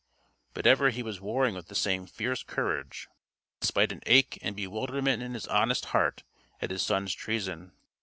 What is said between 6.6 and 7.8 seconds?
his son's treason.